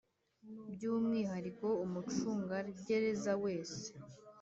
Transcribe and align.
By 0.71 0.83
umwihariko 0.93 1.67
umucungagereza 1.85 3.31
wese 3.43 3.83